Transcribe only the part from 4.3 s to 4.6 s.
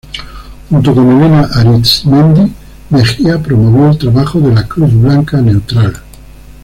de